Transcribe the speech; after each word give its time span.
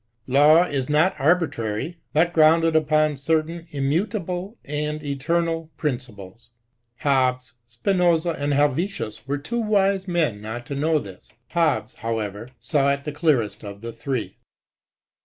Law 0.25 0.63
is 0.63 0.89
not 0.89 1.13
arbitrary, 1.19 1.99
but 2.11 2.33
grounded 2.33 2.75
upon 2.75 3.15
cer 3.15 3.43
tain 3.43 3.67
immutable 3.69 4.57
and 4.65 5.03
eternal 5.03 5.69
principles. 5.77 6.49
Hobbes, 7.01 7.53
Spinosa, 7.69 8.33
and 8.33 8.53
Hdretius, 8.53 9.27
were 9.27 9.37
too 9.37 9.59
wise 9.59 10.07
men 10.07 10.41
not 10.41 10.65
to 10.65 10.73
know 10.75 10.97
this; 10.97 11.31
Hobbes, 11.49 11.93
however, 12.01 12.49
saw 12.59 12.91
it 12.93 13.03
the 13.03 13.11
clearest 13.11 13.63
of 13.63 13.81
the 13.81 13.93
tliree. 13.93 14.37